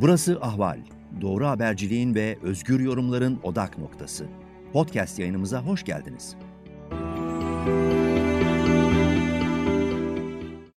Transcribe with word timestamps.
Burası 0.00 0.40
Ahval. 0.40 0.78
Doğru 1.20 1.46
haberciliğin 1.46 2.14
ve 2.14 2.38
özgür 2.42 2.80
yorumların 2.80 3.38
odak 3.42 3.78
noktası. 3.78 4.26
Podcast 4.72 5.18
yayınımıza 5.18 5.62
hoş 5.62 5.84
geldiniz. 5.84 6.36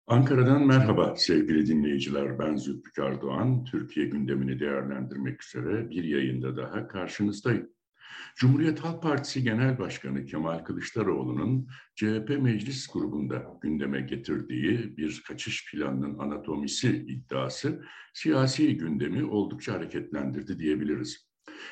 Ankara'dan 0.07 0.67
merhaba 0.67 1.15
sevgili 1.17 1.67
dinleyiciler. 1.67 2.39
Ben 2.39 2.57
Zülfikar 2.57 3.23
Doğan. 3.23 3.65
Türkiye 3.65 4.07
gündemini 4.07 4.61
değerlendirmek 4.61 5.45
üzere 5.45 5.91
bir 5.91 6.05
yayında 6.05 6.57
daha 6.57 6.89
karşınızdayım. 6.89 7.69
Cumhuriyet 8.37 8.81
Halk 8.81 9.03
Partisi 9.03 9.43
Genel 9.43 9.79
Başkanı 9.79 10.27
Kemal 10.27 10.59
Kılıçdaroğlu'nun 10.59 11.69
CHP 11.95 12.39
Meclis 12.41 12.87
Grubu'nda 12.93 13.59
gündeme 13.63 14.01
getirdiği 14.01 14.97
bir 14.97 15.23
kaçış 15.29 15.71
planının 15.71 16.19
anatomisi 16.19 16.97
iddiası 16.97 17.85
siyasi 18.15 18.77
gündemi 18.77 19.25
oldukça 19.25 19.73
hareketlendirdi 19.73 20.59
diyebiliriz. 20.59 21.29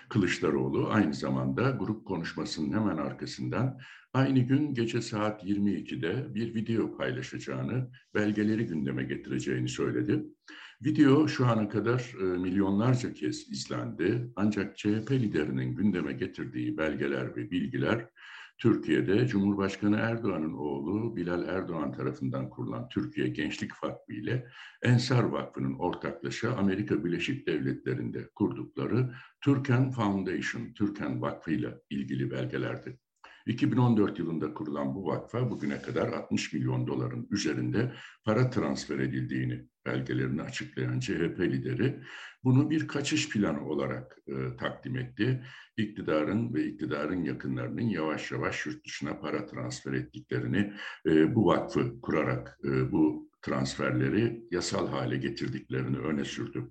Kılıçdaroğlu 0.08 0.88
aynı 0.90 1.14
zamanda 1.14 1.70
grup 1.70 2.06
konuşmasının 2.06 2.72
hemen 2.72 2.96
arkasından 2.96 3.78
aynı 4.12 4.38
gün 4.38 4.74
gece 4.74 5.02
saat 5.02 5.44
22'de 5.44 6.34
bir 6.34 6.54
video 6.54 6.96
paylaşacağını, 6.96 7.90
belgeleri 8.14 8.66
gündeme 8.66 9.04
getireceğini 9.04 9.68
söyledi. 9.68 10.24
Video 10.84 11.28
şu 11.28 11.46
ana 11.46 11.68
kadar 11.68 12.14
e, 12.20 12.24
milyonlarca 12.24 13.12
kez 13.14 13.52
izlendi 13.52 14.32
ancak 14.36 14.78
CHP 14.78 15.10
liderinin 15.10 15.74
gündeme 15.74 16.12
getirdiği 16.12 16.78
belgeler 16.78 17.36
ve 17.36 17.50
bilgiler 17.50 18.08
Türkiye'de 18.58 19.26
Cumhurbaşkanı 19.26 19.96
Erdoğan'ın 19.96 20.52
oğlu 20.52 21.16
Bilal 21.16 21.48
Erdoğan 21.48 21.92
tarafından 21.92 22.50
kurulan 22.50 22.88
Türkiye 22.88 23.28
Gençlik 23.28 23.84
Vakfı 23.84 24.12
ile 24.12 24.46
Ensar 24.82 25.22
Vakfı'nın 25.22 25.74
ortaklaşa 25.74 26.56
Amerika 26.56 27.04
Birleşik 27.04 27.46
Devletleri'nde 27.46 28.28
kurdukları 28.34 29.14
Türken 29.40 29.90
Foundation, 29.90 30.72
Türken 30.72 31.22
Vakfı 31.22 31.50
ile 31.50 31.80
ilgili 31.90 32.30
belgelerdi. 32.30 32.98
2014 33.46 34.18
yılında 34.18 34.54
kurulan 34.54 34.94
bu 34.94 35.06
vakfa 35.06 35.50
bugüne 35.50 35.82
kadar 35.82 36.08
60 36.08 36.52
milyon 36.52 36.86
doların 36.86 37.28
üzerinde 37.30 37.92
para 38.24 38.50
transfer 38.50 38.98
edildiğini 38.98 39.68
belgelerini 39.86 40.42
açıklayan 40.42 41.00
CHP 41.00 41.40
lideri 41.40 42.00
bunu 42.44 42.70
bir 42.70 42.88
kaçış 42.88 43.28
planı 43.28 43.68
olarak 43.68 44.18
e, 44.28 44.56
takdim 44.56 44.96
etti. 44.96 45.44
İktidarın 45.76 46.54
ve 46.54 46.64
iktidarın 46.64 47.24
yakınlarının 47.24 47.88
yavaş 47.88 48.32
yavaş 48.32 48.66
yurt 48.66 48.84
dışına 48.84 49.20
para 49.20 49.46
transfer 49.46 49.92
ettiklerini 49.92 50.72
e, 51.06 51.34
bu 51.34 51.46
vakfı 51.46 52.00
kurarak 52.00 52.58
e, 52.64 52.92
bu 52.92 53.30
transferleri 53.42 54.44
yasal 54.50 54.88
hale 54.88 55.16
getirdiklerini 55.16 55.98
öne 55.98 56.24
sürdü. 56.24 56.70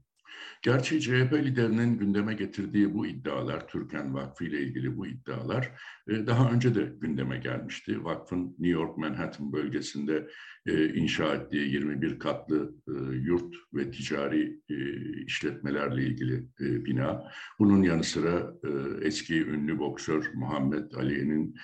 Gerçi 0.65 1.01
CHP 1.01 1.33
liderinin 1.33 1.97
gündeme 1.97 2.33
getirdiği 2.33 2.93
bu 2.93 3.07
iddialar, 3.07 3.67
Türken 3.67 4.13
Vakfı 4.13 4.45
ile 4.45 4.59
ilgili 4.61 4.97
bu 4.97 5.07
iddialar 5.07 5.71
e, 6.07 6.27
daha 6.27 6.51
önce 6.51 6.75
de 6.75 6.91
gündeme 7.01 7.37
gelmişti. 7.37 8.03
Vakfın 8.03 8.43
New 8.43 8.67
York 8.67 8.97
Manhattan 8.97 9.53
bölgesinde 9.53 10.27
e, 10.65 10.93
inşa 10.93 11.35
ettiği 11.35 11.71
21 11.71 12.19
katlı 12.19 12.75
e, 12.87 13.15
yurt 13.15 13.55
ve 13.73 13.91
ticari 13.91 14.59
işletmelerle 15.25 16.03
ilgili 16.03 16.45
bina. 16.59 17.31
Bunun 17.59 17.83
yanı 17.83 18.03
sıra 18.03 18.53
eski 19.01 19.45
ünlü 19.45 19.79
boksör 19.79 20.31
Muhammed 20.33 20.91
Ali'nin 20.91 21.55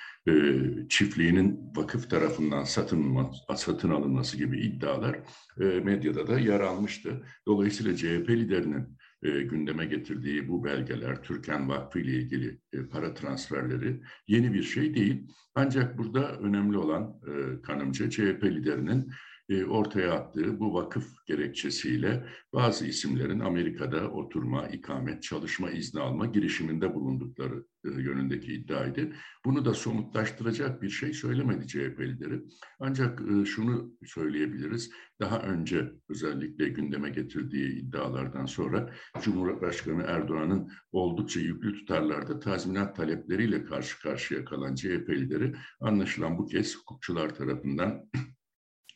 çiftliğinin 0.90 1.60
vakıf 1.76 2.10
tarafından 2.10 2.64
satın, 2.64 3.18
satın 3.56 3.90
alınması 3.90 4.38
gibi 4.38 4.60
iddialar 4.60 5.20
medyada 5.58 6.28
da 6.28 6.40
yer 6.40 6.60
almıştı. 6.60 7.26
Dolayısıyla 7.48 7.96
CHP 7.96 8.30
liderinin 8.62 8.98
e, 9.24 9.42
gündeme 9.42 9.86
getirdiği 9.86 10.48
bu 10.48 10.64
belgeler, 10.64 11.24
Türkan 11.24 11.70
Vakfı 11.70 12.00
ile 12.00 12.12
ilgili 12.12 12.60
e, 12.74 12.88
para 12.88 13.14
transferleri 13.14 14.02
yeni 14.28 14.54
bir 14.54 14.64
şey 14.64 14.96
değil. 14.96 15.28
Ancak 15.56 15.98
burada 15.98 16.38
önemli 16.38 16.78
olan 16.78 17.22
e, 17.28 17.62
kanımca 17.62 18.10
CHP 18.10 18.44
liderinin 18.44 19.12
e, 19.52 19.66
ortaya 19.66 20.14
attığı 20.14 20.60
bu 20.60 20.74
vakıf 20.74 21.26
gerekçesiyle 21.26 22.26
bazı 22.54 22.88
isimlerin 22.88 23.40
Amerika'da 23.40 24.12
oturma, 24.12 24.68
ikamet, 24.68 25.24
çalışma 25.24 25.72
izni 25.72 26.02
alma 26.02 26.26
girişiminde 26.26 26.96
bulundukları 26.96 27.66
e, 27.86 27.90
yönündeki 27.90 28.54
iddiaydı. 28.54 29.12
Bunu 29.46 29.66
da 29.66 29.74
somutlaştıracak 29.74 30.82
bir 30.82 30.90
şey 30.90 31.14
söylemedi 31.14 31.68
CHP 31.68 32.00
lideri. 32.00 32.42
Ancak 32.80 33.22
e, 33.22 33.46
şunu 33.46 33.94
söyleyebiliriz. 34.06 34.92
Daha 35.20 35.40
önce 35.40 35.92
özellikle 36.10 36.70
gündeme 36.70 37.10
getirdiği 37.10 37.80
iddialardan 37.80 38.46
sonra 38.46 38.94
Cumhurbaşkanı 39.22 40.04
Erdoğan'ın 40.04 40.72
oldukça 40.92 41.40
yüklü 41.40 41.74
tutarlarda 41.74 42.40
tazminat 42.40 42.96
talepleriyle 42.96 43.66
karşı 43.66 44.02
karşıya 44.02 44.46
kalan 44.46 44.76
CHP 44.76 45.10
lideri 45.10 45.56
anlaşılan 45.80 46.38
bu 46.38 46.46
kez 46.46 46.78
hukukçular 46.78 47.36
tarafından 47.36 48.10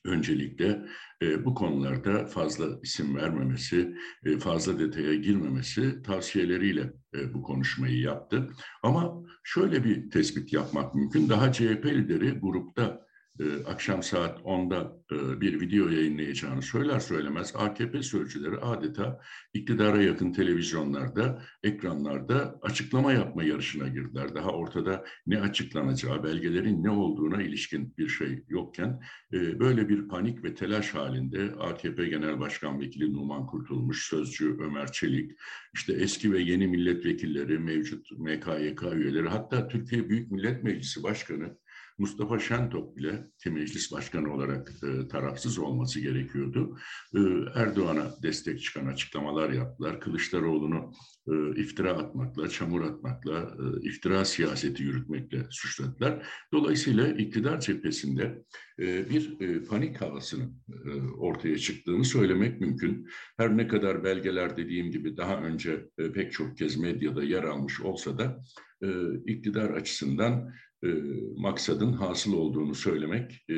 öncelikle 0.05 0.85
e, 1.21 1.45
bu 1.45 1.53
konularda 1.53 2.25
fazla 2.25 2.65
isim 2.83 3.15
vermemesi, 3.15 3.95
e, 4.25 4.39
fazla 4.39 4.79
detaya 4.79 5.15
girmemesi 5.15 6.01
tavsiyeleriyle 6.01 6.93
e, 7.15 7.33
bu 7.33 7.43
konuşmayı 7.43 7.99
yaptı. 7.99 8.49
Ama 8.83 9.23
şöyle 9.43 9.83
bir 9.83 10.09
tespit 10.09 10.53
yapmak 10.53 10.95
mümkün. 10.95 11.29
Daha 11.29 11.51
CHP 11.51 11.85
lideri 11.85 12.39
grupta 12.39 13.04
e, 13.39 13.65
akşam 13.65 14.03
saat 14.03 14.39
10'da 14.39 14.97
e, 15.11 15.41
bir 15.41 15.59
video 15.59 15.89
yayınlayacağını 15.89 16.61
söyler 16.61 16.99
söylemez 16.99 17.53
AKP 17.55 18.03
sözcüleri 18.03 18.57
adeta 18.57 19.21
iktidara 19.53 20.01
yakın 20.01 20.33
televizyonlarda, 20.33 21.43
ekranlarda 21.63 22.59
açıklama 22.61 23.13
yapma 23.13 23.43
yarışına 23.43 23.87
girdiler. 23.87 24.35
Daha 24.35 24.49
ortada 24.49 25.05
ne 25.27 25.41
açıklanacağı, 25.41 26.23
belgelerin 26.23 26.83
ne 26.83 26.89
olduğuna 26.89 27.41
ilişkin 27.41 27.93
bir 27.97 28.07
şey 28.07 28.43
yokken 28.47 29.01
e, 29.33 29.59
böyle 29.59 29.89
bir 29.89 30.07
panik 30.07 30.43
ve 30.43 30.55
telaş 30.55 30.93
halinde 30.93 31.51
AKP 31.59 32.05
Genel 32.07 32.39
Başkan 32.39 32.79
Vekili 32.79 33.13
Numan 33.13 33.45
Kurtulmuş, 33.45 34.09
sözcü 34.09 34.57
Ömer 34.59 34.91
Çelik, 34.91 35.31
işte 35.73 35.93
eski 35.93 36.33
ve 36.33 36.39
yeni 36.39 36.67
milletvekilleri, 36.67 37.59
mevcut 37.59 38.11
MKYK 38.11 38.83
üyeleri, 38.93 39.29
hatta 39.29 39.67
Türkiye 39.67 40.09
Büyük 40.09 40.31
Millet 40.31 40.63
Meclisi 40.63 41.03
Başkanı 41.03 41.57
Mustafa 41.97 42.39
Şentop 42.39 42.97
bile 42.97 43.27
ki 43.43 43.49
meclis 43.49 43.91
başkanı 43.91 44.33
olarak 44.33 44.71
e, 44.83 45.07
tarafsız 45.07 45.59
olması 45.59 45.99
gerekiyordu. 45.99 46.77
E, 47.15 47.19
Erdoğan'a 47.55 48.11
destek 48.23 48.61
çıkan 48.61 48.85
açıklamalar 48.85 49.49
yaptılar. 49.49 50.01
Kılıçdaroğlu'nu 50.01 50.91
e, 51.27 51.61
iftira 51.61 51.93
atmakla, 51.93 52.49
çamur 52.49 52.81
atmakla, 52.81 53.39
e, 53.39 53.87
iftira 53.87 54.25
siyaseti 54.25 54.83
yürütmekle 54.83 55.45
suçladılar. 55.49 56.27
Dolayısıyla 56.53 57.07
iktidar 57.07 57.59
cephesinde 57.59 58.43
e, 58.79 59.09
bir 59.09 59.41
e, 59.41 59.63
panik 59.63 60.01
havasının 60.01 60.63
e, 60.85 60.89
ortaya 61.17 61.57
çıktığını 61.57 62.05
söylemek 62.05 62.61
mümkün. 62.61 63.07
Her 63.37 63.57
ne 63.57 63.67
kadar 63.67 64.03
belgeler 64.03 64.57
dediğim 64.57 64.91
gibi 64.91 65.17
daha 65.17 65.37
önce 65.37 65.85
e, 65.97 66.11
pek 66.11 66.31
çok 66.31 66.57
kez 66.57 66.77
medyada 66.77 67.23
yer 67.23 67.43
almış 67.43 67.81
olsa 67.81 68.17
da 68.17 68.43
e, 68.83 68.87
iktidar 69.25 69.69
açısından 69.69 70.53
e, 70.83 70.87
maksadın 71.37 71.93
hasıl 71.93 72.33
olduğunu 72.33 72.75
söylemek 72.75 73.45
e, 73.49 73.55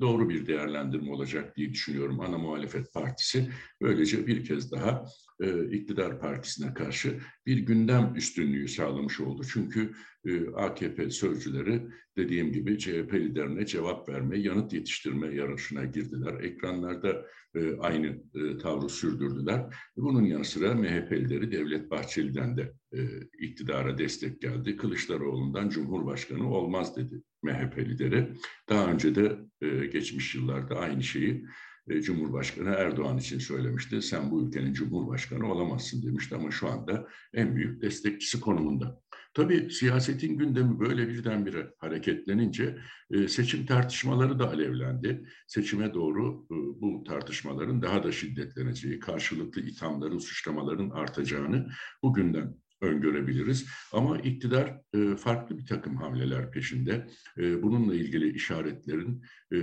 doğru 0.00 0.28
bir 0.28 0.46
değerlendirme 0.46 1.10
olacak 1.12 1.56
diye 1.56 1.70
düşünüyorum. 1.70 2.20
Ana 2.20 2.38
muhalefet 2.38 2.92
partisi 2.94 3.48
böylece 3.80 4.26
bir 4.26 4.44
kez 4.44 4.72
daha 4.72 5.04
e, 5.42 5.70
iktidar 5.76 6.20
partisine 6.20 6.74
karşı 6.74 7.20
bir 7.46 7.58
gündem 7.58 8.12
üstünlüğü 8.16 8.68
sağlamış 8.68 9.20
oldu. 9.20 9.42
Çünkü 9.52 9.92
e, 10.26 10.50
AKP 10.50 11.10
sözcüleri 11.10 11.82
dediğim 12.16 12.52
gibi 12.52 12.78
CHP 12.78 13.14
liderine 13.14 13.66
cevap 13.66 14.08
verme, 14.08 14.38
yanıt 14.38 14.72
yetiştirme 14.72 15.34
yarışına 15.34 15.84
girdiler. 15.84 16.40
Ekranlarda 16.40 17.26
e, 17.54 17.76
aynı 17.76 18.06
e, 18.34 18.58
tavrı 18.58 18.88
sürdürdüler. 18.88 19.74
Bunun 19.96 20.22
yanı 20.22 20.44
sıra 20.44 20.74
MHP'lileri 20.74 21.52
Devlet 21.52 21.90
Bahçeli'den 21.90 22.56
de 22.56 22.72
e, 22.94 23.00
iktidara 23.38 23.98
destek 23.98 24.40
geldi. 24.40 24.76
Kılıçdaroğlu'ndan 24.76 25.68
Cumhurbaşkanı 25.68 26.54
olmaz 26.54 26.96
dedi 26.96 27.22
MHP 27.42 27.78
lideri. 27.78 28.28
Daha 28.68 28.92
önce 28.92 29.14
de 29.14 29.38
e, 29.60 29.86
geçmiş 29.86 30.34
yıllarda 30.34 30.76
aynı 30.76 31.02
şeyi 31.02 31.44
Cumhurbaşkanı 31.88 32.68
Erdoğan 32.68 33.18
için 33.18 33.38
söylemişti. 33.38 34.02
Sen 34.02 34.30
bu 34.30 34.46
ülkenin 34.46 34.72
Cumhurbaşkanı 34.72 35.52
olamazsın 35.52 36.02
demişti 36.02 36.34
ama 36.34 36.50
şu 36.50 36.68
anda 36.68 37.08
en 37.34 37.56
büyük 37.56 37.82
destekçisi 37.82 38.40
konumunda. 38.40 39.02
Tabii 39.34 39.70
siyasetin 39.70 40.38
gündemi 40.38 40.80
böyle 40.80 41.08
birdenbire 41.08 41.74
hareketlenince 41.78 42.78
e, 43.10 43.28
seçim 43.28 43.66
tartışmaları 43.66 44.38
da 44.38 44.50
alevlendi. 44.50 45.28
Seçime 45.46 45.94
doğru 45.94 46.46
e, 46.50 46.54
bu 46.54 47.04
tartışmaların 47.04 47.82
daha 47.82 48.02
da 48.02 48.12
şiddetleneceği, 48.12 48.98
karşılıklı 48.98 49.62
ithamların, 49.62 50.18
suçlamaların 50.18 50.90
artacağını 50.90 51.68
bugünden 52.02 52.54
öngörebiliriz. 52.82 53.66
Ama 53.92 54.18
iktidar 54.18 54.80
e, 54.94 55.16
farklı 55.16 55.58
bir 55.58 55.66
takım 55.66 55.96
hamleler 55.96 56.50
peşinde. 56.50 57.08
E, 57.38 57.62
bununla 57.62 57.94
ilgili 57.94 58.32
işaretlerin 58.34 59.22
e, 59.52 59.58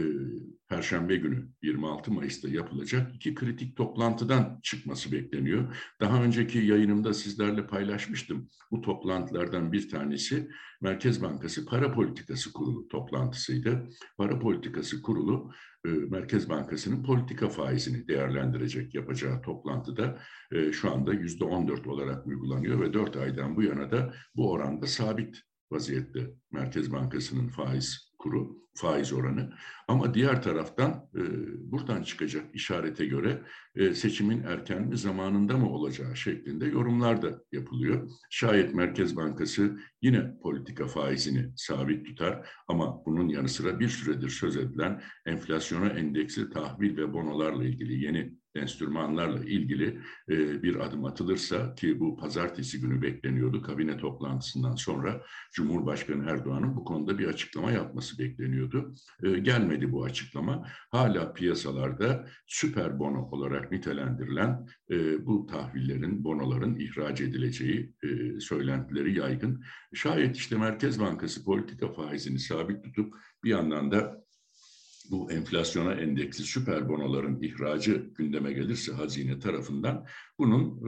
Perşembe 0.69 1.15
günü 1.15 1.47
26 1.61 2.11
Mayıs'ta 2.11 2.49
yapılacak 2.49 3.15
iki 3.15 3.35
kritik 3.35 3.75
toplantıdan 3.75 4.59
çıkması 4.63 5.11
bekleniyor. 5.11 5.75
Daha 6.01 6.23
önceki 6.23 6.59
yayınımda 6.59 7.13
sizlerle 7.13 7.67
paylaşmıştım. 7.67 8.49
Bu 8.71 8.81
toplantılardan 8.81 9.71
bir 9.71 9.89
tanesi 9.89 10.49
Merkez 10.81 11.21
Bankası 11.21 11.65
Para 11.65 11.91
Politikası 11.91 12.53
Kurulu 12.53 12.87
toplantısıydı. 12.87 13.89
Para 14.17 14.39
Politikası 14.39 15.01
Kurulu 15.01 15.51
Merkez 15.85 16.49
Bankası'nın 16.49 17.03
politika 17.03 17.49
faizini 17.49 18.07
değerlendirecek 18.07 18.95
yapacağı 18.95 19.41
toplantıda 19.41 20.19
e, 20.51 20.71
şu 20.71 20.91
anda 20.91 21.13
yüzde 21.13 21.43
14 21.43 21.87
olarak 21.87 22.27
uygulanıyor 22.27 22.81
ve 22.81 22.93
4 22.93 23.17
aydan 23.17 23.55
bu 23.55 23.63
yana 23.63 23.91
da 23.91 24.13
bu 24.35 24.51
oranda 24.51 24.87
sabit 24.87 25.41
vaziyette 25.71 26.31
Merkez 26.51 26.91
Bankası'nın 26.91 27.47
faiz 27.47 28.08
kuru, 28.19 28.59
faiz 28.75 29.13
oranı. 29.13 29.53
Ama 29.87 30.13
diğer 30.13 30.43
taraftan 30.43 31.09
e, 31.15 31.21
buradan 31.71 32.03
çıkacak 32.03 32.55
işarete 32.55 33.05
göre 33.05 33.41
e, 33.75 33.93
seçimin 33.93 34.43
erken 34.43 34.87
mi 34.87 34.97
zamanında 34.97 35.57
mı 35.57 35.69
olacağı 35.69 36.15
şeklinde 36.15 36.65
yorumlar 36.65 37.21
da 37.21 37.41
yapılıyor. 37.51 38.09
Şayet 38.29 38.73
Merkez 38.73 39.15
Bankası 39.15 39.79
yine 40.01 40.37
politika 40.41 40.87
faizini 40.87 41.51
sabit 41.55 42.05
tutar 42.05 42.49
ama 42.67 43.05
bunun 43.05 43.29
yanı 43.29 43.49
sıra 43.49 43.79
bir 43.79 43.89
süredir 43.89 44.29
söz 44.29 44.57
edilen 44.57 45.01
enflasyona 45.25 45.87
endeksli 45.87 46.49
tahvil 46.49 46.97
ve 46.97 47.13
bonolarla 47.13 47.65
ilgili 47.65 48.05
yeni 48.05 48.38
enstrümanlarla 48.55 49.45
ilgili 49.45 49.99
e, 50.29 50.63
bir 50.63 50.75
adım 50.75 51.05
atılırsa 51.05 51.75
ki 51.75 51.99
bu 51.99 52.17
pazartesi 52.17 52.81
günü 52.81 53.01
bekleniyordu 53.01 53.61
kabine 53.61 53.97
toplantısından 53.97 54.75
sonra 54.75 55.21
Cumhurbaşkanı 55.53 56.31
Erdoğan'ın 56.31 56.75
bu 56.75 56.83
konuda 56.83 57.19
bir 57.19 57.27
açıklama 57.27 57.71
yapması 57.71 58.19
bekleniyordu. 58.19 58.93
E, 59.23 59.29
gelmedi 59.29 59.91
bu 59.91 60.03
açıklama. 60.03 60.67
Hala 60.91 61.33
piyasalarda 61.33 62.27
süper 62.47 62.99
bono 62.99 63.29
olarak 63.31 63.71
nitelendirilen 63.71 64.67
e, 64.91 65.25
bu 65.25 65.45
tahvillerin, 65.45 66.23
bonoların 66.23 66.75
ihraç 66.75 67.21
edileceği 67.21 67.93
e, 68.03 68.39
söylentileri 68.39 69.17
yaygın. 69.17 69.63
Şayet 69.93 70.37
işte 70.37 70.57
Merkez 70.57 70.99
Bankası 70.99 71.45
politika 71.45 71.91
faizini 71.91 72.39
sabit 72.39 72.83
tutup 72.83 73.13
bir 73.43 73.49
yandan 73.49 73.91
da 73.91 74.28
bu 75.09 75.31
enflasyona 75.31 75.93
endeksli 75.93 76.43
süper 76.43 76.89
bonoların 76.89 77.41
ihracı 77.41 78.11
gündeme 78.17 78.53
gelirse 78.53 78.91
hazine 78.91 79.39
tarafından 79.39 80.05
bunun 80.39 80.79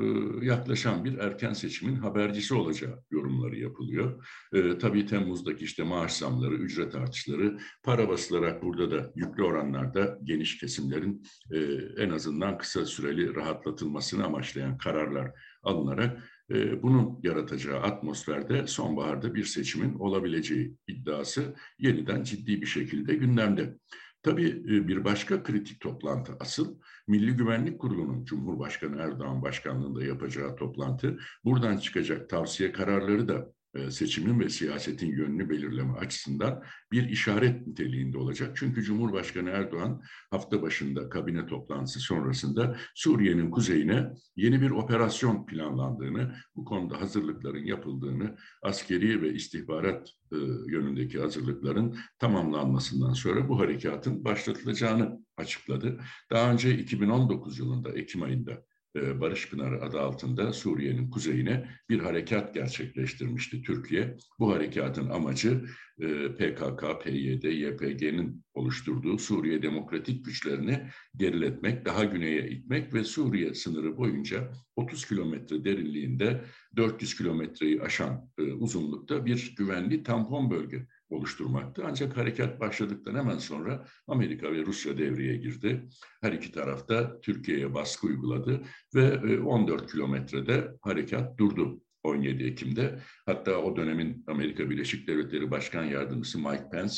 e, 0.41 0.45
yaklaşan 0.45 1.06
bir 1.06 1.18
erken 1.18 1.53
seçimin 1.53 1.95
habercisi 1.95 2.53
olacağı 2.53 3.03
yorumları 3.12 3.59
yapılıyor. 3.59 4.25
E, 4.53 4.77
tabii 4.77 5.06
Temmuz'daki 5.06 5.65
işte 5.65 5.83
maaş 5.83 6.13
zamları, 6.13 6.56
ücret 6.56 6.95
artışları 6.95 7.57
para 7.83 8.09
basılarak 8.09 8.63
burada 8.63 8.91
da 8.91 9.12
yüklü 9.15 9.44
oranlarda 9.44 10.19
geniş 10.24 10.57
kesimlerin 10.57 11.24
e, 11.51 11.59
en 11.97 12.09
azından 12.09 12.57
kısa 12.57 12.85
süreli 12.85 13.35
rahatlatılmasını 13.35 14.25
amaçlayan 14.25 14.77
kararlar 14.77 15.31
alınarak 15.63 16.24
e, 16.51 16.83
bunun 16.83 17.19
yaratacağı 17.24 17.79
atmosferde 17.79 18.67
sonbaharda 18.67 19.35
bir 19.35 19.44
seçimin 19.44 19.94
olabileceği 19.94 20.75
iddiası 20.88 21.56
yeniden 21.79 22.24
ciddi 22.24 22.62
bir 22.62 22.67
şekilde 22.67 23.15
gündemde. 23.15 23.77
Tabii 24.23 24.50
e, 24.50 24.88
bir 24.88 25.03
başka 25.03 25.44
kritik 25.44 25.81
toplantı 25.81 26.33
asıl 26.39 26.79
Milli 27.07 27.35
Güvenlik 27.35 27.79
Kurulu'nun 27.79 28.25
Cumhurbaşkanı 28.25 29.01
Erdoğan 29.01 29.41
başkanlığında 29.41 30.03
yapacağı 30.03 30.56
toplantı. 30.56 31.19
Buradan 31.45 31.77
çıkacak 31.77 32.29
tavsiye 32.29 32.71
kararları 32.71 33.27
da 33.27 33.53
seçimin 33.89 34.39
ve 34.39 34.50
siyasetin 34.50 35.12
yönünü 35.12 35.50
belirleme 35.50 35.94
açısından 35.94 36.63
bir 36.91 37.09
işaret 37.09 37.68
niteliğinde 37.68 38.18
olacak. 38.18 38.57
Çünkü 38.57 38.83
Cumhurbaşkanı 38.83 39.50
Erdoğan 39.50 40.01
hafta 40.31 40.62
başında 40.62 41.09
kabine 41.09 41.45
toplantısı 41.45 42.00
sonrasında 42.00 42.77
Suriye'nin 42.95 43.51
kuzeyine 43.51 44.09
yeni 44.35 44.62
bir 44.62 44.71
operasyon 44.71 45.45
planlandığını, 45.45 46.35
bu 46.56 46.65
konuda 46.65 47.01
hazırlıkların 47.01 47.65
yapıldığını, 47.65 48.38
askeri 48.63 49.21
ve 49.21 49.33
istihbarat 49.33 50.09
e, 50.31 50.38
yönündeki 50.67 51.19
hazırlıkların 51.19 51.97
tamamlanmasından 52.19 53.13
sonra 53.13 53.50
bu 53.50 53.59
harekatın 53.59 54.25
başlatılacağını 54.25 55.25
açıkladı. 55.38 56.00
Daha 56.31 56.51
önce 56.51 56.77
2019 56.77 57.59
yılında 57.59 57.91
Ekim 57.91 58.24
ayında 58.24 58.51
e, 58.51 58.70
Barış 58.95 59.49
Pınarı 59.49 59.81
adı 59.81 59.99
altında 59.99 60.53
Suriye'nin 60.53 61.09
kuzeyine 61.09 61.69
bir 61.89 61.99
harekat 61.99 62.53
gerçekleştirmişti 62.53 63.61
Türkiye. 63.61 64.17
Bu 64.39 64.53
harekatın 64.53 65.09
amacı 65.09 65.65
e, 65.99 66.33
PKK, 66.33 67.03
PYD, 67.03 67.43
YPG'nin 67.43 68.43
oluşturduğu 68.53 69.17
Suriye 69.17 69.61
demokratik 69.61 70.25
güçlerini 70.25 70.88
geriletmek, 71.17 71.85
daha 71.85 72.03
güneye 72.03 72.49
itmek 72.49 72.93
ve 72.93 73.03
Suriye 73.03 73.53
sınırı 73.53 73.97
boyunca 73.97 74.51
30 74.75 75.05
kilometre 75.05 75.63
derinliğinde 75.65 76.41
400 76.75 77.17
kilometreyi 77.17 77.81
aşan 77.81 78.29
e, 78.38 78.41
uzunlukta 78.41 79.25
bir 79.25 79.55
güvenli 79.57 80.03
tampon 80.03 80.51
bölge 80.51 80.88
oluşturmaktı. 81.11 81.83
Ancak 81.85 82.17
harekat 82.17 82.59
başladıktan 82.59 83.15
hemen 83.15 83.37
sonra 83.37 83.85
Amerika 84.07 84.53
ve 84.53 84.65
Rusya 84.65 84.97
devreye 84.97 85.37
girdi. 85.37 85.89
Her 86.21 86.31
iki 86.31 86.51
tarafta 86.51 87.21
Türkiye'ye 87.21 87.73
baskı 87.73 88.07
uyguladı 88.07 88.61
ve 88.95 89.39
14 89.41 89.83
e, 89.83 89.85
kilometrede 89.85 90.71
harekat 90.81 91.37
durdu. 91.37 91.81
17 92.03 92.44
Ekim'de. 92.44 93.00
Hatta 93.25 93.57
o 93.57 93.75
dönemin 93.75 94.24
Amerika 94.27 94.69
Birleşik 94.69 95.07
Devletleri 95.07 95.51
Başkan 95.51 95.83
Yardımcısı 95.83 96.39
Mike 96.39 96.69
Pence 96.71 96.95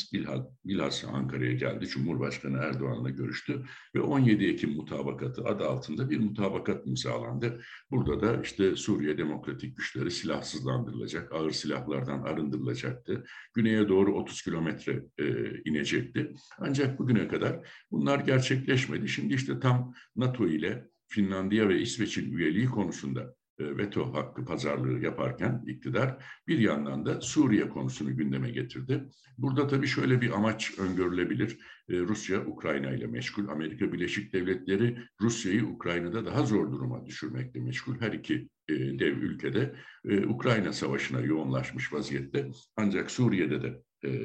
bilhassa 0.64 1.08
Ankara'ya 1.08 1.52
geldi. 1.52 1.86
Cumhurbaşkanı 1.86 2.58
Erdoğan'la 2.58 3.10
görüştü 3.10 3.64
ve 3.94 4.00
17 4.00 4.44
Ekim 4.44 4.70
mutabakatı 4.70 5.44
adı 5.44 5.64
altında 5.64 6.10
bir 6.10 6.18
mutabakat 6.18 6.86
imzalandı. 6.86 7.60
Burada 7.90 8.20
da 8.20 8.42
işte 8.42 8.76
Suriye 8.76 9.18
Demokratik 9.18 9.76
Güçleri 9.76 10.10
silahsızlandırılacak, 10.10 11.32
ağır 11.32 11.50
silahlardan 11.50 12.22
arındırılacaktı. 12.22 13.24
Güneye 13.54 13.88
doğru 13.88 14.14
30 14.14 14.42
kilometre 14.42 15.02
e, 15.18 15.24
inecekti. 15.64 16.34
Ancak 16.58 16.98
bugüne 16.98 17.28
kadar 17.28 17.68
bunlar 17.90 18.18
gerçekleşmedi. 18.20 19.08
Şimdi 19.08 19.34
işte 19.34 19.60
tam 19.60 19.94
NATO 20.16 20.46
ile 20.46 20.88
Finlandiya 21.08 21.68
ve 21.68 21.80
İsveç'in 21.80 22.32
üyeliği 22.32 22.66
konusunda 22.66 23.34
veto 23.60 24.14
hakkı 24.14 24.44
pazarlığı 24.44 25.00
yaparken 25.00 25.64
iktidar 25.66 26.24
bir 26.48 26.58
yandan 26.58 27.06
da 27.06 27.20
Suriye 27.20 27.68
konusunu 27.68 28.16
gündeme 28.16 28.50
getirdi. 28.50 29.04
Burada 29.38 29.66
tabii 29.66 29.86
şöyle 29.86 30.20
bir 30.20 30.30
amaç 30.30 30.78
öngörülebilir. 30.78 31.58
E, 31.88 31.98
Rusya 31.98 32.46
Ukrayna 32.46 32.90
ile 32.90 33.06
meşgul. 33.06 33.48
Amerika 33.48 33.92
Birleşik 33.92 34.32
Devletleri 34.32 34.98
Rusya'yı 35.20 35.66
Ukrayna'da 35.66 36.26
daha 36.26 36.42
zor 36.42 36.72
duruma 36.72 37.06
düşürmekle 37.06 37.60
meşgul. 37.60 38.00
Her 38.00 38.12
iki 38.12 38.48
e, 38.68 38.74
dev 38.74 39.16
ülkede 39.16 39.74
Ukrayna 40.26 40.72
savaşına 40.72 41.20
yoğunlaşmış 41.20 41.92
vaziyette. 41.92 42.50
Ancak 42.76 43.10
Suriye'de 43.10 43.62
de 43.62 43.82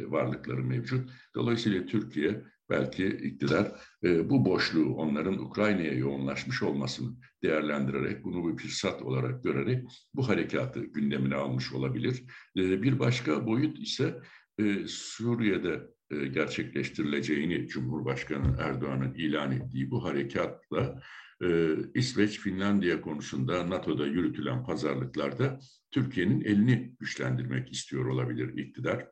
varlıkları 0.07 0.63
mevcut. 0.63 1.09
Dolayısıyla 1.36 1.86
Türkiye 1.86 2.43
belki 2.69 3.07
iktidar 3.07 3.71
e, 4.03 4.29
bu 4.29 4.45
boşluğu 4.45 4.95
onların 4.95 5.39
Ukrayna'ya 5.39 5.93
yoğunlaşmış 5.93 6.63
olmasını 6.63 7.15
değerlendirerek, 7.43 8.23
bunu 8.23 8.47
bir 8.47 8.63
fırsat 8.63 9.01
olarak 9.01 9.43
görerek 9.43 9.83
bu 10.13 10.29
harekatı 10.29 10.79
gündemine 10.79 11.35
almış 11.35 11.73
olabilir. 11.73 12.23
E, 12.57 12.81
bir 12.81 12.99
başka 12.99 13.47
boyut 13.47 13.79
ise 13.79 14.21
e, 14.59 14.88
Suriye'de 14.88 15.81
e, 16.11 16.27
gerçekleştirileceğini 16.27 17.67
Cumhurbaşkanı 17.67 18.55
Erdoğan'ın 18.59 19.13
ilan 19.13 19.51
ettiği 19.51 19.91
bu 19.91 20.03
harekatla 20.03 21.01
e, 21.43 21.75
İsveç, 21.93 22.39
Finlandiya 22.39 23.01
konusunda 23.01 23.69
NATO'da 23.69 24.07
yürütülen 24.07 24.65
pazarlıklarda 24.65 25.59
Türkiye'nin 25.91 26.41
elini 26.41 26.95
güçlendirmek 26.99 27.71
istiyor 27.71 28.05
olabilir 28.05 28.57
iktidar. 28.57 29.07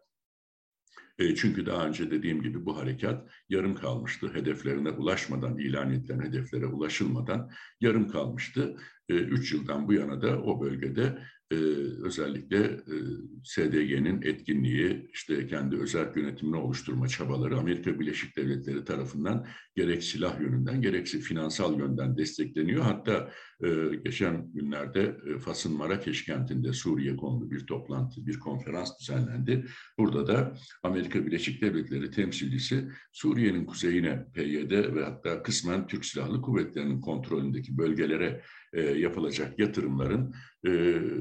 E, 1.20 1.36
çünkü 1.36 1.66
daha 1.66 1.88
önce 1.88 2.12
dediğim 2.12 2.42
gibi 2.42 2.66
bu 2.66 2.78
harekat 2.78 3.30
yarım 3.50 3.76
kalmıştı. 3.76 4.34
Hedeflerine 4.34 4.90
ulaşmadan, 4.90 5.58
ilan 5.58 5.92
edilen 5.92 6.20
hedeflere 6.20 6.66
ulaşılmadan 6.66 7.52
yarım 7.82 8.08
kalmıştı. 8.08 8.78
E, 9.10 9.14
üç 9.14 9.54
yıldan 9.54 9.88
bu 9.88 9.94
yana 9.94 10.22
da 10.22 10.42
o 10.42 10.62
bölgede 10.62 11.20
e, 11.52 11.56
özellikle 12.04 12.58
e, 12.66 12.96
SDG'nin 13.44 14.22
etkinliği, 14.22 15.10
işte 15.14 15.48
kendi 15.48 15.76
özel 15.76 16.16
yönetimini 16.16 16.56
oluşturma 16.56 17.08
çabaları 17.08 17.58
Amerika 17.58 18.00
Birleşik 18.00 18.38
Devletleri 18.38 18.86
tarafından 18.86 19.48
gerek 19.76 20.04
silah 20.04 20.42
yönünden 20.42 20.82
gerekse 20.82 21.20
finansal 21.20 21.80
yönden 21.80 22.18
destekleniyor. 22.18 22.84
Hatta 22.84 23.32
e, 23.64 23.96
geçen 24.04 24.54
günlerde 24.54 25.18
e, 25.26 25.40
Fas'ın 25.40 25.74
Marrakeş 25.74 26.26
kentinde 26.26 26.74
Suriye 26.74 27.16
konulu 27.16 27.52
bir 27.52 27.68
toplantı, 27.68 28.28
bir 28.28 28.40
konferans 28.40 29.00
düzenlendi. 29.00 29.66
Burada 29.98 30.28
da 30.28 30.54
Amerika 30.84 31.26
Birleşik 31.26 31.62
Devletleri 31.62 32.12
temsilcisi 32.12 32.88
Suriye'nin 33.12 33.66
kuzeyine 33.66 34.26
PYD 34.34 34.72
ve 34.72 35.04
hatta 35.04 35.44
kısmen 35.44 35.88
Türk 35.88 36.06
Silahlı 36.06 36.42
Kuvvetleri'nin 36.42 37.02
kontrolündeki 37.02 37.78
bölgelere 37.78 38.42
e, 38.78 38.82
yapılacak 38.82 39.60
yatırımların 39.60 40.34
e, 40.66 40.72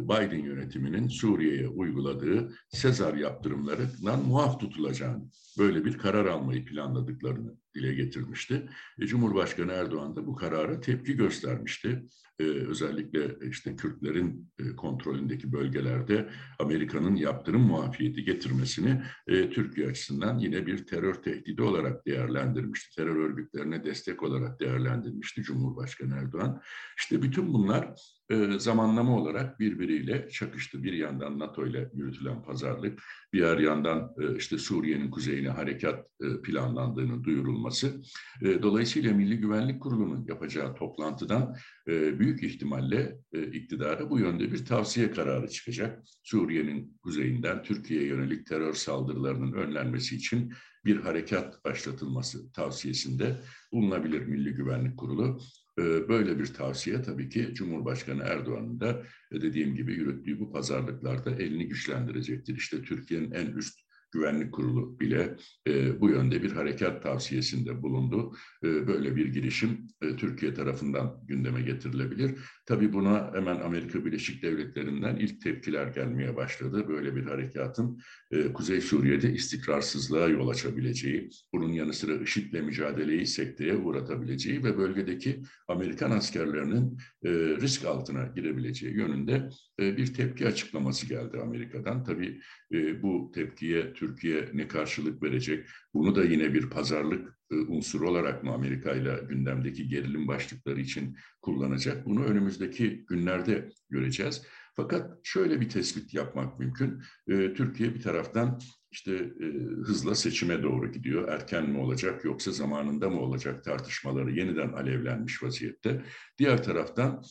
Biden 0.09 0.45
yönetiminin 0.45 1.09
Suriye'ye 1.09 1.69
uyguladığı 1.69 2.53
Sezar 2.69 3.15
yaptırımlarından 3.15 4.27
muaf 4.27 4.61
tutulacağını, 4.61 5.25
böyle 5.59 5.85
bir 5.85 5.99
karar 5.99 6.27
almayı 6.27 6.65
planladıklarını 6.65 7.57
dile 7.76 7.95
getirmişti. 7.95 8.68
E, 8.99 9.06
Cumhurbaşkanı 9.06 9.73
Erdoğan 9.73 10.16
da 10.16 10.26
bu 10.26 10.35
karara 10.35 10.80
tepki 10.80 11.16
göstermişti. 11.16 12.02
Ee, 12.40 12.45
özellikle 12.45 13.49
işte 13.49 13.76
Kürtlerin 13.76 14.50
e, 14.59 14.76
kontrolündeki 14.76 15.52
bölgelerde 15.52 16.28
Amerika'nın 16.59 17.16
yaptırım 17.16 17.62
muafiyeti 17.62 18.25
getirmesini 18.25 19.02
e, 19.26 19.50
Türkiye 19.50 19.88
açısından 19.88 20.38
yine 20.38 20.66
bir 20.66 20.87
terör 20.87 21.14
tehdidi 21.14 21.62
olarak 21.62 22.06
değerlendirmişti. 22.06 22.97
Terör 22.97 23.16
örgütlerine 23.16 23.85
destek 23.85 24.23
olarak 24.23 24.61
değerlendirmişti 24.61 25.42
Cumhurbaşkanı 25.42 26.14
Erdoğan. 26.14 26.62
İşte 26.99 27.23
bütün 27.23 27.52
bunlar 27.52 27.95
e, 28.30 28.59
zamanlama 28.59 29.16
olarak 29.16 29.61
birbiriyle 29.61 30.28
çakıştı. 30.28 30.83
Bir 30.83 30.92
yandan 30.92 31.38
NATO 31.38 31.66
ile 31.66 31.90
yürütülen 31.95 32.42
pazarlık, 32.42 33.02
diğer 33.33 33.59
yandan 33.59 34.12
e, 34.21 34.37
işte 34.37 34.59
Suriye'nin 34.59 35.11
kuzeyine 35.11 35.49
harekat 35.49 36.06
e, 36.23 36.42
planlandığını 36.42 37.25
duyurulması. 37.25 38.02
E, 38.42 38.62
dolayısıyla 38.62 39.12
Milli 39.12 39.37
Güvenlik 39.37 39.83
Kurulu'nun 39.83 40.25
yapacağı 40.28 40.75
toplantıdan 40.75 41.56
e, 41.88 42.18
büyük 42.18 42.42
ihtimalle 42.42 43.18
e, 43.33 43.42
iktidara 43.47 44.11
bu 44.11 44.18
yönde 44.18 44.52
bir 44.52 44.64
tavsiye 44.64 45.11
kararı 45.11 45.49
çıkacak. 45.49 46.02
Suriye'nin 46.23 46.99
kuzeyinden 47.02 47.62
Türkiye'ye 47.62 48.06
yönelik 48.06 48.47
terör 48.47 48.75
saldırılarının 48.75 49.52
önlenmesi 49.52 50.16
için 50.16 50.52
bir 50.85 50.97
harekat 50.97 51.64
başlatılması 51.64 52.52
tavsiyesinde 52.52 53.37
bulunabilir 53.73 54.21
Milli 54.26 54.54
Güvenlik 54.54 54.97
Kurulu. 54.97 55.40
Ee, 55.78 56.09
böyle 56.09 56.38
bir 56.38 56.47
tavsiye 56.47 57.02
tabii 57.02 57.28
ki 57.28 57.54
Cumhurbaşkanı 57.54 58.23
Erdoğan'ın 58.23 58.80
da 58.80 59.02
e, 59.33 59.40
dediğim 59.40 59.75
gibi 59.75 59.92
yürüttüğü 59.95 60.40
bu 60.40 60.52
pazarlıklarda 60.52 61.30
elini 61.30 61.68
güçlendirecektir. 61.68 62.56
İşte 62.56 62.83
Türkiye'nin 62.83 63.30
en 63.30 63.47
üst 63.47 63.86
Güvenlik 64.13 64.53
Kurulu 64.53 65.01
bile 65.01 65.37
e, 65.69 66.01
bu 66.01 66.11
yönde 66.11 66.43
bir 66.43 66.53
harekat 66.53 67.03
tavsiyesinde 67.03 67.83
bulundu. 67.83 68.33
E, 68.65 68.87
böyle 68.87 69.17
bir 69.17 69.27
girişim 69.27 69.89
e, 70.03 70.17
Türkiye 70.17 70.55
tarafından 70.55 71.21
gündeme 71.29 71.63
getirilebilir. 71.63 72.39
Tabii 72.67 72.93
buna 72.93 73.35
hemen 73.35 73.61
Amerika 73.61 74.05
Birleşik 74.05 74.43
Devletleri'nden 74.43 75.17
ilk 75.17 75.41
tepkiler 75.41 75.87
gelmeye 75.87 76.37
başladı. 76.37 76.89
Böyle 76.89 77.17
bir 77.17 77.25
harekatın 77.25 78.01
e, 78.31 78.53
Kuzey 78.53 78.81
Suriye'de 78.81 79.33
istikrarsızlığa 79.33 80.29
yol 80.29 80.49
açabileceği, 80.49 81.31
bunun 81.53 81.73
yanı 81.73 81.93
sıra 81.93 82.15
IŞİD'le 82.23 82.61
mücadeleyi 82.63 83.27
sekteye 83.27 83.77
uğratabileceği 83.77 84.65
ve 84.65 84.79
bölgedeki 84.79 85.43
Amerikan 85.69 86.11
askerlerinin 86.11 86.99
e, 87.25 87.31
risk 87.33 87.85
altına 87.85 88.27
girebileceği 88.27 88.95
yönünde 88.95 89.49
e, 89.81 89.97
bir 89.97 90.15
tepki 90.15 90.47
açıklaması 90.47 91.07
geldi 91.09 91.39
Amerika'dan. 91.43 92.05
Tabii 92.05 92.41
e, 92.73 93.03
bu 93.03 93.33
tepkiye 93.35 93.95
Türkiye 93.97 94.50
ne 94.55 94.69
karşılık 94.69 95.23
verecek? 95.23 95.67
Bunu 95.95 96.17
da 96.17 96.25
yine 96.25 96.55
bir 96.55 96.71
pazarlık 96.71 97.37
e, 97.50 97.55
unsuru 97.55 98.11
olarak 98.11 98.45
mı 98.45 98.53
Amerika 98.53 98.93
ile 98.93 99.21
gündemdeki 99.29 99.88
gerilim 99.88 100.29
başlıkları 100.29 100.81
için 100.81 101.17
kullanacak? 101.43 102.07
Bunu 102.07 102.25
önümüzdeki 102.25 103.05
günlerde 103.09 103.69
göreceğiz. 103.91 104.43
Fakat 104.76 105.19
şöyle 105.23 105.61
bir 105.61 105.69
tespit 105.69 106.15
yapmak 106.15 106.59
mümkün. 106.59 107.03
E, 107.29 107.55
Türkiye 107.55 107.95
bir 107.95 108.00
taraftan 108.00 108.61
işte 108.91 109.12
e, 109.15 109.45
hızla 109.87 110.15
seçime 110.15 110.62
doğru 110.62 110.93
gidiyor. 110.93 111.29
Erken 111.29 111.71
mi 111.71 111.79
olacak 111.79 112.25
yoksa 112.25 112.53
zamanında 112.53 113.11
mı 113.11 113.21
olacak 113.21 113.65
tartışmaları 113.65 114.33
yeniden 114.33 114.69
alevlenmiş 114.73 115.43
vaziyette. 115.43 116.05
Diğer 116.38 116.62
taraftan 116.62 117.23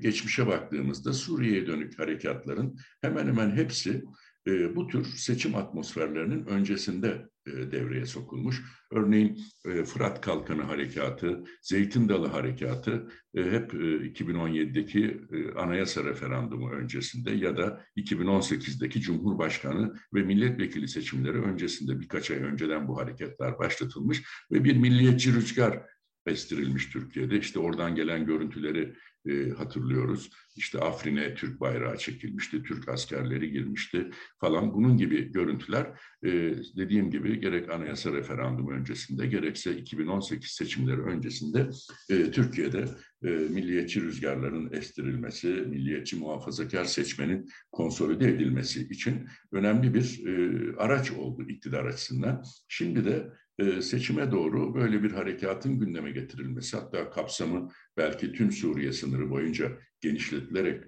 geçmişe 0.00 0.46
baktığımızda 0.46 1.12
Suriye'ye 1.12 1.66
dönük 1.66 1.98
harekatların 1.98 2.76
hemen 3.00 3.26
hemen 3.26 3.50
hepsi 3.50 4.04
e, 4.46 4.76
bu 4.76 4.86
tür 4.86 5.04
seçim 5.04 5.54
atmosferlerinin 5.54 6.46
öncesinde 6.46 7.28
e, 7.46 7.50
devreye 7.50 8.06
sokulmuş. 8.06 8.62
Örneğin 8.90 9.40
e, 9.66 9.84
Fırat 9.84 10.20
Kalkanı 10.20 10.62
Harekatı, 10.62 11.44
Zeytin 11.62 12.08
Dalı 12.08 12.26
Harekatı 12.26 13.08
e, 13.34 13.42
hep 13.42 13.74
e, 13.74 13.76
2017'deki 13.76 15.20
e, 15.32 15.58
anayasa 15.58 16.04
referandumu 16.04 16.70
öncesinde 16.70 17.30
ya 17.30 17.56
da 17.56 17.84
2018'deki 17.96 19.00
Cumhurbaşkanı 19.00 19.94
ve 20.14 20.22
milletvekili 20.22 20.88
seçimleri 20.88 21.42
öncesinde 21.42 22.00
birkaç 22.00 22.30
ay 22.30 22.38
önceden 22.38 22.88
bu 22.88 22.98
hareketler 22.98 23.58
başlatılmış 23.58 24.22
ve 24.52 24.64
bir 24.64 24.76
milliyetçi 24.76 25.34
rüzgar 25.34 25.82
estirilmiş 26.26 26.86
Türkiye'de. 26.86 27.38
İşte 27.38 27.58
oradan 27.58 27.94
gelen 27.94 28.26
görüntüleri 28.26 28.94
e, 29.26 29.50
hatırlıyoruz. 29.50 30.30
İşte 30.56 30.78
Afrin'e 30.78 31.34
Türk 31.34 31.60
bayrağı 31.60 31.98
çekilmişti, 31.98 32.62
Türk 32.62 32.88
askerleri 32.88 33.50
girmişti 33.50 34.10
falan. 34.40 34.74
Bunun 34.74 34.96
gibi 34.96 35.32
görüntüler 35.32 35.86
e, 36.24 36.30
dediğim 36.76 37.10
gibi 37.10 37.40
gerek 37.40 37.70
anayasa 37.70 38.12
referandumu 38.12 38.70
öncesinde 38.72 39.26
gerekse 39.26 39.76
2018 39.76 40.50
seçimleri 40.50 41.00
öncesinde 41.00 41.68
e, 42.10 42.30
Türkiye'de 42.30 42.84
e, 43.24 43.28
milliyetçi 43.30 44.02
rüzgarların 44.02 44.72
estirilmesi, 44.72 45.48
milliyetçi 45.48 46.16
muhafazakar 46.16 46.84
seçmenin 46.84 47.48
konsolide 47.72 48.28
edilmesi 48.28 48.88
için 48.90 49.26
önemli 49.52 49.94
bir 49.94 50.26
e, 50.26 50.76
araç 50.76 51.10
oldu 51.10 51.48
iktidar 51.48 51.84
açısından. 51.84 52.44
Şimdi 52.68 53.04
de 53.04 53.32
e, 53.58 53.82
seçime 53.82 54.30
doğru 54.30 54.74
böyle 54.74 55.02
bir 55.02 55.12
harekatın 55.12 55.78
gündeme 55.78 56.10
getirilmesi 56.10 56.76
hatta 56.76 57.10
kapsamı 57.10 57.68
belki 57.96 58.32
tüm 58.32 58.52
Suriye 58.52 58.92
sınırı 58.92 59.30
boyunca 59.30 59.78
genişletilerek 60.00 60.84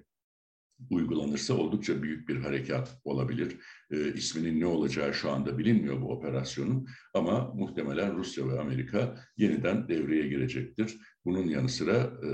uygulanırsa 0.89 1.53
oldukça 1.53 2.03
büyük 2.03 2.29
bir 2.29 2.35
harekat 2.35 2.97
olabilir. 3.03 3.57
E, 3.91 4.13
isminin 4.13 4.59
ne 4.59 4.65
olacağı 4.65 5.13
şu 5.13 5.31
anda 5.31 5.57
bilinmiyor 5.57 6.01
bu 6.01 6.11
operasyonun 6.11 6.87
ama 7.13 7.53
muhtemelen 7.53 8.17
Rusya 8.17 8.47
ve 8.47 8.59
Amerika 8.59 9.15
yeniden 9.37 9.87
devreye 9.87 10.27
girecektir. 10.27 10.97
Bunun 11.25 11.47
yanı 11.47 11.69
sıra 11.69 12.13
e, 12.23 12.29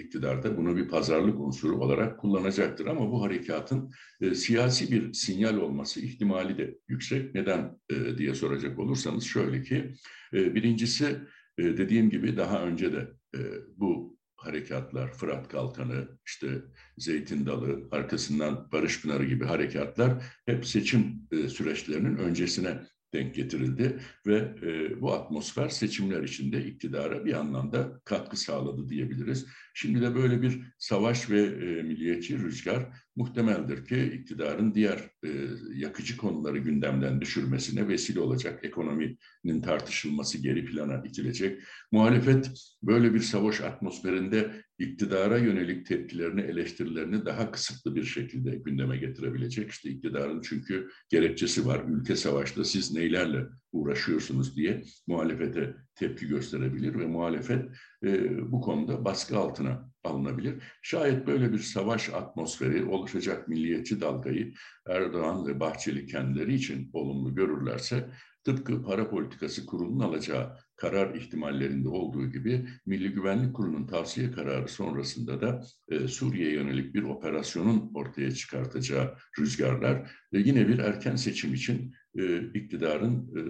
iktidarda 0.00 0.56
bunu 0.56 0.76
bir 0.76 0.88
pazarlık 0.88 1.40
unsuru 1.40 1.76
olarak 1.76 2.20
kullanacaktır. 2.20 2.86
Ama 2.86 3.10
bu 3.10 3.22
harekatın 3.22 3.92
e, 4.20 4.34
siyasi 4.34 4.92
bir 4.92 5.12
sinyal 5.12 5.56
olması 5.56 6.00
ihtimali 6.00 6.58
de 6.58 6.78
yüksek. 6.88 7.34
Neden 7.34 7.78
e, 7.90 8.18
diye 8.18 8.34
soracak 8.34 8.78
olursanız 8.78 9.24
şöyle 9.24 9.62
ki, 9.62 9.94
e, 10.34 10.54
birincisi 10.54 11.16
e, 11.58 11.62
dediğim 11.62 12.10
gibi 12.10 12.36
daha 12.36 12.62
önce 12.62 12.92
de 12.92 13.08
e, 13.34 13.40
bu 13.76 14.14
harekatlar, 14.36 15.12
Fırat 15.12 15.48
Kalkanı, 15.48 16.08
işte 16.26 16.62
Zeytin 16.98 17.46
Dalı, 17.46 17.88
arkasından 17.90 18.68
Barış 18.72 19.02
Pınarı 19.02 19.24
gibi 19.24 19.44
harekatlar 19.44 20.24
hep 20.46 20.66
seçim 20.66 21.28
e, 21.32 21.48
süreçlerinin 21.48 22.16
öncesine 22.16 22.80
denk 23.14 23.34
getirildi 23.34 23.98
ve 24.26 24.36
e, 24.62 25.00
bu 25.00 25.12
atmosfer 25.12 25.68
seçimler 25.68 26.22
içinde 26.22 26.64
iktidara 26.64 27.24
bir 27.24 27.32
anlamda 27.32 28.00
katkı 28.04 28.36
sağladı 28.36 28.88
diyebiliriz. 28.88 29.46
Şimdi 29.74 30.02
de 30.02 30.14
böyle 30.14 30.42
bir 30.42 30.60
savaş 30.78 31.30
ve 31.30 31.40
e, 31.40 31.82
milliyetçi 31.82 32.38
rüzgar 32.38 33.03
muhtemeldir 33.16 33.84
ki 33.84 34.04
iktidarın 34.20 34.74
diğer 34.74 34.98
e, 35.24 35.28
yakıcı 35.74 36.16
konuları 36.16 36.58
gündemden 36.58 37.20
düşürmesine 37.20 37.88
vesile 37.88 38.20
olacak. 38.20 38.64
Ekonominin 38.64 39.60
tartışılması 39.62 40.38
geri 40.38 40.64
plana 40.64 41.02
itilecek. 41.04 41.62
Muhalefet 41.92 42.50
böyle 42.82 43.14
bir 43.14 43.20
savaş 43.20 43.60
atmosferinde 43.60 44.64
iktidara 44.78 45.38
yönelik 45.38 45.86
tepkilerini, 45.86 46.40
eleştirilerini 46.40 47.26
daha 47.26 47.50
kısıtlı 47.50 47.94
bir 47.94 48.04
şekilde 48.04 48.50
gündeme 48.50 48.96
getirebilecek. 48.96 49.70
İşte 49.70 49.90
iktidarın 49.90 50.40
çünkü 50.42 50.88
gerekçesi 51.08 51.66
var. 51.66 51.84
Ülke 51.88 52.16
savaşta 52.16 52.64
siz 52.64 52.92
neylerle 52.92 53.44
uğraşıyorsunuz 53.72 54.56
diye 54.56 54.82
muhalefete 55.06 55.76
tepki 55.94 56.26
gösterebilir 56.26 56.98
ve 56.98 57.06
muhalefet 57.06 57.64
e, 58.04 58.38
bu 58.52 58.60
konuda 58.60 59.04
baskı 59.04 59.38
altına 59.38 59.93
alınabilir. 60.04 60.62
Şayet 60.82 61.26
böyle 61.26 61.52
bir 61.52 61.58
savaş 61.58 62.10
atmosferi 62.10 62.84
oluşacak 62.84 63.48
milliyetçi 63.48 64.00
dalgayı 64.00 64.54
Erdoğan 64.88 65.46
ve 65.46 65.60
Bahçeli 65.60 66.06
kendileri 66.06 66.54
için 66.54 66.90
olumlu 66.92 67.34
görürlerse 67.34 68.10
tıpkı 68.44 68.82
para 68.82 69.10
politikası 69.10 69.66
kurulunun 69.66 70.00
alacağı 70.00 70.56
karar 70.76 71.14
ihtimallerinde 71.14 71.88
olduğu 71.88 72.30
gibi 72.30 72.68
Milli 72.86 73.12
Güvenlik 73.12 73.54
Kurulu'nun 73.54 73.86
tavsiye 73.86 74.30
kararı 74.30 74.68
sonrasında 74.68 75.40
da 75.40 75.62
e, 75.88 76.08
Suriye'ye 76.08 76.54
yönelik 76.54 76.94
bir 76.94 77.02
operasyonun 77.02 77.90
ortaya 77.94 78.30
çıkartacağı 78.30 79.14
rüzgarlar 79.38 80.10
ve 80.32 80.38
yine 80.38 80.68
bir 80.68 80.78
erken 80.78 81.16
seçim 81.16 81.54
için 81.54 81.94
e, 82.18 82.38
iktidarın 82.38 83.14
e, 83.36 83.40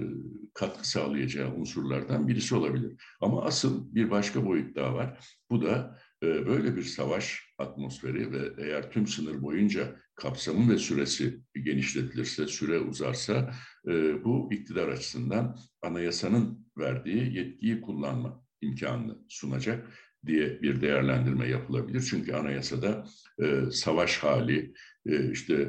katkı 0.54 0.88
sağlayacağı 0.88 1.54
unsurlardan 1.54 2.28
birisi 2.28 2.54
olabilir. 2.54 2.92
Ama 3.20 3.42
asıl 3.42 3.94
bir 3.94 4.10
başka 4.10 4.46
boyut 4.46 4.76
daha 4.76 4.94
var. 4.94 5.18
Bu 5.50 5.62
da 5.62 5.98
böyle 6.24 6.76
bir 6.76 6.82
savaş 6.82 7.54
atmosferi 7.58 8.32
ve 8.32 8.52
eğer 8.58 8.90
tüm 8.90 9.06
sınır 9.06 9.42
boyunca 9.42 9.96
kapsamı 10.14 10.72
ve 10.72 10.78
süresi 10.78 11.40
genişletilirse, 11.64 12.46
süre 12.46 12.78
uzarsa 12.78 13.54
e, 13.88 14.24
bu 14.24 14.52
iktidar 14.52 14.88
açısından 14.88 15.58
anayasanın 15.82 16.66
verdiği 16.78 17.36
yetkiyi 17.36 17.80
kullanma 17.80 18.44
imkanını 18.60 19.18
sunacak. 19.28 19.86
diye 20.26 20.62
bir 20.62 20.80
değerlendirme 20.80 21.48
yapılabilir. 21.48 22.06
Çünkü 22.10 22.32
anayasada 22.32 23.06
e, 23.42 23.70
savaş 23.70 24.18
hali, 24.18 24.74
e, 25.06 25.30
işte 25.30 25.54
e, 25.54 25.68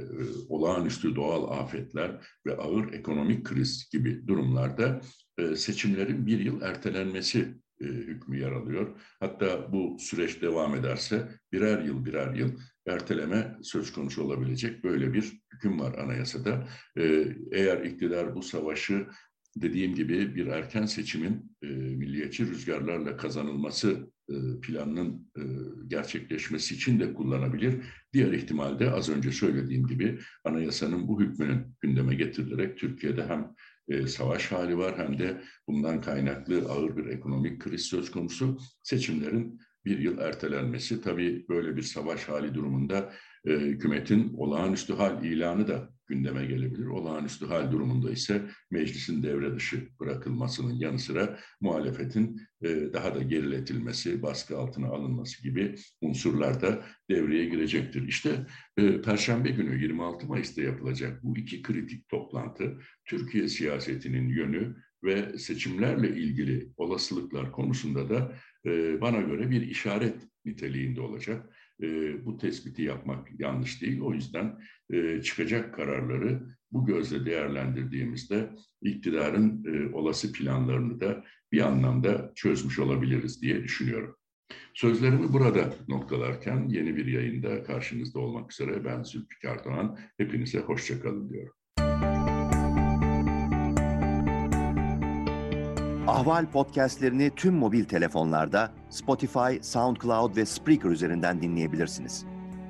olağanüstü 0.49 1.15
doğal 1.15 1.59
afetler 1.59 2.27
ve 2.45 2.57
ağır 2.57 2.93
ekonomik 2.93 3.45
kriz 3.45 3.89
gibi 3.91 4.27
durumlarda 4.27 5.01
e, 5.37 5.55
seçimlerin 5.55 6.27
bir 6.27 6.39
yıl 6.39 6.61
ertelenmesi 6.61 7.55
e, 7.81 7.85
hükmü 7.85 8.39
yer 8.39 8.51
alıyor. 8.51 9.01
Hatta 9.19 9.73
bu 9.73 9.97
süreç 9.99 10.41
devam 10.41 10.75
ederse 10.75 11.29
birer 11.51 11.83
yıl 11.83 12.05
birer 12.05 12.33
yıl 12.33 12.59
erteleme 12.87 13.57
söz 13.63 13.93
konusu 13.93 14.23
olabilecek 14.23 14.83
böyle 14.83 15.13
bir 15.13 15.41
hüküm 15.53 15.79
var 15.79 15.97
anayasada. 15.97 16.67
E, 16.97 17.27
eğer 17.51 17.85
iktidar 17.85 18.35
bu 18.35 18.41
savaşı 18.41 19.07
dediğim 19.55 19.95
gibi 19.95 20.35
bir 20.35 20.47
erken 20.47 20.85
seçimin 20.85 21.57
e, 21.61 21.67
milliyetçi 21.67 22.47
rüzgarlarla 22.47 23.17
kazanılması 23.17 24.11
e, 24.29 24.35
planının 24.61 25.31
e, 25.37 25.41
gerçekleşmesi 25.87 26.75
için 26.75 26.99
de 26.99 27.13
kullanabilir. 27.13 27.75
Diğer 28.13 28.31
ihtimalde 28.31 28.91
az 28.91 29.09
önce 29.09 29.31
söylediğim 29.31 29.87
gibi 29.87 30.19
anayasanın 30.43 31.07
bu 31.07 31.21
hükmünün 31.21 31.75
gündeme 31.81 32.15
getirilerek 32.15 32.77
Türkiye'de 32.77 33.25
hem 33.25 33.55
e, 33.87 34.07
savaş 34.07 34.51
hali 34.51 34.77
var 34.77 34.97
hem 34.97 35.19
de 35.19 35.41
bundan 35.67 36.01
kaynaklı 36.01 36.69
ağır 36.69 36.97
bir 36.97 37.05
ekonomik 37.05 37.61
kriz 37.61 37.81
söz 37.81 38.11
konusu. 38.11 38.57
Seçimlerin 38.83 39.59
bir 39.85 39.99
yıl 39.99 40.17
ertelenmesi 40.17 41.01
tabii 41.01 41.45
böyle 41.49 41.75
bir 41.75 41.81
savaş 41.81 42.29
hali 42.29 42.53
durumunda 42.53 43.13
e, 43.45 43.51
hükümetin 43.51 44.33
olağanüstü 44.33 44.93
hal 44.93 45.23
ilanı 45.23 45.67
da 45.67 45.94
gündeme 46.07 46.45
gelebilir. 46.45 46.85
Olağanüstü 46.85 47.45
hal 47.45 47.71
durumunda 47.71 48.11
ise 48.11 48.41
meclisin 48.71 49.23
devre 49.23 49.55
dışı 49.55 49.89
bırakılmasının 49.99 50.73
yanı 50.73 50.99
sıra 50.99 51.39
muhalefetin 51.61 52.41
e, 52.61 52.93
daha 52.93 53.15
da 53.15 53.21
geriletilmesi, 53.21 54.21
baskı 54.21 54.57
altına 54.57 54.87
alınması 54.87 55.43
gibi 55.43 55.75
unsurlar 56.01 56.61
da 56.61 56.85
devreye 57.09 57.45
girecektir. 57.45 58.07
İşte 58.07 58.45
e, 58.77 59.01
Perşembe 59.01 59.49
günü 59.49 59.81
26 59.81 60.27
Mayıs'ta 60.27 60.61
yapılacak 60.61 61.23
bu 61.23 61.37
iki 61.37 61.61
kritik 61.61 62.09
toplantı 62.09 62.77
Türkiye 63.05 63.47
siyasetinin 63.47 64.29
yönü 64.29 64.75
ve 65.03 65.37
seçimlerle 65.37 66.09
ilgili 66.09 66.69
olasılıklar 66.77 67.51
konusunda 67.51 68.09
da 68.09 68.35
e, 68.65 69.01
bana 69.01 69.21
göre 69.21 69.49
bir 69.49 69.61
işaret 69.61 70.15
niteliğinde 70.45 71.01
olacak. 71.01 71.55
E, 71.81 71.85
bu 72.25 72.37
tespiti 72.37 72.81
yapmak 72.81 73.39
yanlış 73.39 73.81
değil. 73.81 74.01
O 74.01 74.13
yüzden 74.13 74.59
e, 74.89 75.21
çıkacak 75.21 75.75
kararları 75.75 76.55
bu 76.71 76.85
gözle 76.85 77.25
değerlendirdiğimizde 77.25 78.49
iktidarın 78.81 79.63
e, 79.65 79.95
olası 79.95 80.31
planlarını 80.31 81.01
da 81.01 81.23
bir 81.51 81.61
anlamda 81.61 82.31
çözmüş 82.35 82.79
olabiliriz 82.79 83.41
diye 83.41 83.63
düşünüyorum. 83.63 84.15
Sözlerimi 84.73 85.33
burada 85.33 85.73
noktalarken 85.87 86.67
yeni 86.69 86.95
bir 86.95 87.05
yayında 87.05 87.63
karşınızda 87.63 88.19
olmak 88.19 88.51
üzere 88.51 88.85
ben 88.85 89.03
Zülfikar 89.03 89.65
Doğan. 89.65 89.99
Hepinize 90.17 90.59
hoşçakalın 90.59 91.29
diyorum. 91.29 91.53
Ahval 96.07 96.51
podcastlerini 96.51 97.31
tüm 97.35 97.53
mobil 97.53 97.83
telefonlarda 97.83 98.71
Spotify, 98.89 99.61
SoundCloud 99.61 100.37
ve 100.37 100.45
Spreaker 100.45 100.89
üzerinden 100.89 101.41
dinleyebilirsiniz. 101.41 102.25